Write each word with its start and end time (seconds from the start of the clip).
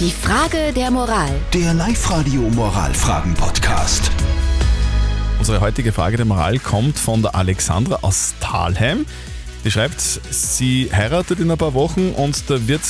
Die 0.00 0.10
Frage 0.10 0.72
der 0.74 0.90
Moral. 0.90 1.30
Der 1.52 1.72
Live-Radio 1.72 2.40
Moralfragen-Podcast. 2.40 4.10
Unsere 5.38 5.60
heutige 5.60 5.92
Frage 5.92 6.16
der 6.16 6.26
Moral 6.26 6.58
kommt 6.58 6.98
von 6.98 7.22
der 7.22 7.36
Alexandra 7.36 8.00
aus 8.02 8.34
Thalheim. 8.40 9.06
Die 9.64 9.70
schreibt, 9.70 10.00
sie 10.00 10.90
heiratet 10.92 11.38
in 11.38 11.48
ein 11.48 11.56
paar 11.56 11.74
Wochen 11.74 12.10
und 12.10 12.50
da 12.50 12.66
wird 12.66 12.82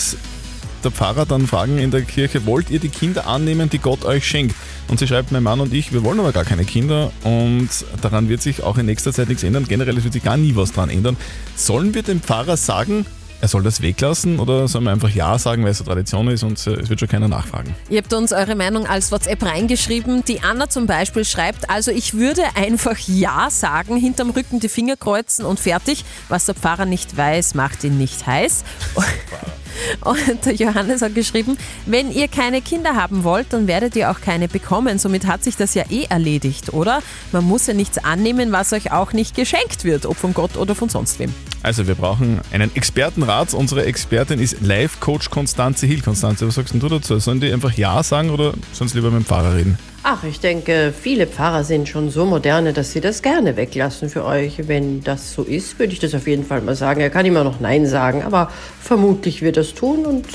der 0.82 0.90
Pfarrer 0.92 1.26
dann 1.26 1.46
fragen 1.46 1.76
in 1.76 1.90
der 1.90 2.02
Kirche, 2.02 2.46
wollt 2.46 2.70
ihr 2.70 2.78
die 2.80 2.88
Kinder 2.88 3.26
annehmen, 3.26 3.68
die 3.68 3.78
Gott 3.78 4.06
euch 4.06 4.26
schenkt? 4.26 4.56
Und 4.88 4.98
sie 4.98 5.06
schreibt, 5.06 5.30
mein 5.30 5.42
Mann 5.42 5.60
und 5.60 5.74
ich, 5.74 5.92
wir 5.92 6.04
wollen 6.04 6.20
aber 6.20 6.32
gar 6.32 6.44
keine 6.44 6.64
Kinder 6.64 7.12
und 7.22 7.68
daran 8.00 8.30
wird 8.30 8.40
sich 8.40 8.62
auch 8.62 8.78
in 8.78 8.86
nächster 8.86 9.12
Zeit 9.12 9.28
nichts 9.28 9.42
ändern. 9.42 9.66
Generell 9.68 9.98
es 9.98 10.04
wird 10.04 10.14
sich 10.14 10.24
gar 10.24 10.38
nie 10.38 10.56
was 10.56 10.72
daran 10.72 10.88
ändern. 10.88 11.18
Sollen 11.54 11.92
wir 11.92 12.02
dem 12.02 12.22
Pfarrer 12.22 12.56
sagen, 12.56 13.04
er 13.44 13.48
soll 13.48 13.62
das 13.62 13.82
weglassen 13.82 14.40
oder 14.40 14.66
sollen 14.68 14.84
wir 14.84 14.92
einfach 14.92 15.10
Ja 15.10 15.38
sagen, 15.38 15.64
weil 15.64 15.70
es 15.70 15.80
eine 15.80 15.88
Tradition 15.88 16.28
ist 16.28 16.42
und 16.42 16.66
äh, 16.66 16.80
es 16.80 16.88
wird 16.88 16.98
schon 16.98 17.10
keiner 17.10 17.28
nachfragen? 17.28 17.74
Ihr 17.90 17.98
habt 17.98 18.10
uns 18.14 18.32
eure 18.32 18.54
Meinung 18.54 18.86
als 18.86 19.12
WhatsApp 19.12 19.42
reingeschrieben. 19.42 20.24
Die 20.24 20.42
Anna 20.42 20.70
zum 20.70 20.86
Beispiel 20.86 21.26
schreibt, 21.26 21.68
also 21.68 21.90
ich 21.90 22.14
würde 22.14 22.42
einfach 22.54 22.96
Ja 23.06 23.48
sagen, 23.50 23.98
hinterm 23.98 24.30
Rücken 24.30 24.60
die 24.60 24.70
Finger 24.70 24.96
kreuzen 24.96 25.44
und 25.44 25.60
fertig. 25.60 26.06
Was 26.30 26.46
der 26.46 26.54
Pfarrer 26.54 26.86
nicht 26.86 27.18
weiß, 27.18 27.52
macht 27.54 27.84
ihn 27.84 27.98
nicht 27.98 28.26
heiß. 28.26 28.64
Und 30.00 30.44
der 30.44 30.54
Johannes 30.54 31.02
hat 31.02 31.14
geschrieben, 31.14 31.56
wenn 31.86 32.10
ihr 32.10 32.28
keine 32.28 32.60
Kinder 32.62 32.94
haben 32.94 33.24
wollt, 33.24 33.52
dann 33.52 33.66
werdet 33.66 33.96
ihr 33.96 34.10
auch 34.10 34.20
keine 34.20 34.48
bekommen. 34.48 34.98
Somit 34.98 35.26
hat 35.26 35.44
sich 35.44 35.56
das 35.56 35.74
ja 35.74 35.84
eh 35.90 36.04
erledigt, 36.04 36.72
oder? 36.72 37.02
Man 37.32 37.44
muss 37.44 37.66
ja 37.66 37.74
nichts 37.74 37.98
annehmen, 37.98 38.52
was 38.52 38.72
euch 38.72 38.92
auch 38.92 39.12
nicht 39.12 39.34
geschenkt 39.34 39.84
wird, 39.84 40.06
ob 40.06 40.16
von 40.16 40.34
Gott 40.34 40.56
oder 40.56 40.74
von 40.74 40.88
sonst 40.88 41.18
wem. 41.18 41.32
Also 41.62 41.86
wir 41.86 41.94
brauchen 41.94 42.40
einen 42.52 42.74
Expertenrat. 42.76 43.54
Unsere 43.54 43.84
Expertin 43.86 44.38
ist 44.38 44.60
Live-Coach 44.60 45.30
Konstanze 45.30 45.86
Hill. 45.86 46.02
Konstanze, 46.02 46.46
was 46.46 46.56
sagst 46.56 46.74
du 46.74 46.88
dazu? 46.88 47.18
Sollen 47.18 47.40
die 47.40 47.52
einfach 47.52 47.72
Ja 47.72 48.02
sagen 48.02 48.30
oder 48.30 48.54
sie 48.70 48.84
lieber 48.94 49.10
mit 49.10 49.20
dem 49.20 49.24
Pfarrer 49.24 49.54
reden? 49.56 49.78
Ach, 50.06 50.22
ich 50.22 50.38
denke, 50.38 50.92
viele 50.92 51.26
Pfarrer 51.26 51.64
sind 51.64 51.88
schon 51.88 52.10
so 52.10 52.26
moderne, 52.26 52.74
dass 52.74 52.92
sie 52.92 53.00
das 53.00 53.22
gerne 53.22 53.56
weglassen 53.56 54.10
für 54.10 54.22
euch. 54.26 54.68
Wenn 54.68 55.02
das 55.02 55.32
so 55.32 55.44
ist, 55.44 55.78
würde 55.78 55.94
ich 55.94 55.98
das 55.98 56.14
auf 56.14 56.26
jeden 56.26 56.44
Fall 56.44 56.60
mal 56.60 56.74
sagen. 56.74 57.00
Er 57.00 57.08
kann 57.08 57.24
immer 57.24 57.42
noch 57.42 57.58
Nein 57.58 57.86
sagen, 57.86 58.22
aber 58.22 58.50
vermutlich 58.82 59.40
wird 59.40 59.56
er 59.56 59.62
es 59.62 59.72
tun 59.72 60.04
und 60.04 60.26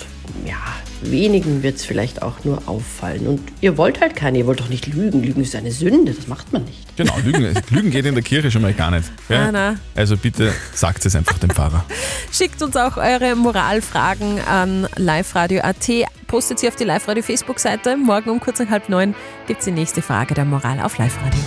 ja, 0.44 0.56
wenigen 1.04 1.62
wird 1.62 1.76
es 1.76 1.86
vielleicht 1.86 2.24
auch 2.24 2.44
nur 2.46 2.68
auffallen. 2.68 3.28
Und 3.28 3.42
ihr 3.62 3.78
wollt 3.78 4.02
halt 4.02 4.16
keine, 4.16 4.40
ihr 4.40 4.48
wollt 4.48 4.60
doch 4.60 4.70
nicht 4.70 4.88
lügen. 4.88 5.22
Lügen 5.22 5.44
ist 5.44 5.56
eine 5.56 5.72
Sünde, 5.72 6.14
das 6.16 6.28
macht 6.28 6.52
man 6.52 6.64
nicht. 6.64 6.98
Genau, 6.98 7.14
Lügen, 7.24 7.54
Lügen 7.70 7.92
geht 7.92 8.08
in 8.08 8.16
der 8.16 8.24
Kirche 8.24 8.50
schon 8.50 8.64
mal 8.64 8.74
gar 8.74 8.90
nicht. 8.90 9.12
Ja? 9.30 9.50
Ah, 9.50 9.52
na. 9.52 9.76
Also 9.94 10.18
bitte 10.18 10.52
sagt 10.74 11.06
es 11.06 11.16
einfach 11.16 11.38
dem 11.38 11.52
Pfarrer. 11.52 11.86
Schickt 12.32 12.64
uns 12.64 12.76
auch 12.76 12.98
eure 12.98 13.36
Moralfragen 13.36 14.42
an 14.42 14.88
liveradio.at. 14.96 16.10
Postet 16.30 16.60
sie 16.60 16.68
auf 16.68 16.76
die 16.76 16.86
Live-Radio 16.86 17.24
Facebook-Seite. 17.24 17.98
Morgen 17.98 18.30
um 18.30 18.40
kurz 18.40 18.60
nach 18.60 18.70
halb 18.70 18.88
neun 18.88 19.16
gibt 19.48 19.60
es 19.60 19.66
die 19.66 19.72
nächste 19.72 20.02
Frage 20.02 20.36
der 20.36 20.46
Moral 20.46 20.80
auf 20.80 20.98
Live-Radio. 20.98 21.42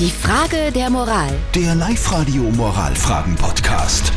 Die 0.00 0.10
Frage 0.10 0.72
der 0.72 0.90
Moral. 0.90 1.30
Der 1.54 1.74
Live-Radio 1.74 2.42
Moralfragen-Podcast. 2.42 4.15